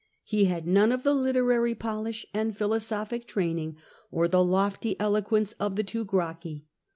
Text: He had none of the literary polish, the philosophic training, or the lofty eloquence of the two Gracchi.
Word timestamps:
He 0.23 0.45
had 0.45 0.65
none 0.65 0.91
of 0.91 1.03
the 1.03 1.13
literary 1.13 1.75
polish, 1.75 2.25
the 2.33 2.51
philosophic 2.51 3.27
training, 3.27 3.75
or 4.09 4.27
the 4.27 4.43
lofty 4.43 4.99
eloquence 4.99 5.51
of 5.59 5.75
the 5.75 5.83
two 5.83 6.05
Gracchi. 6.05 6.65